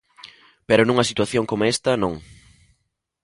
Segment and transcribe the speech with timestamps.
[0.67, 2.13] Pero nunha situación coma esta, non.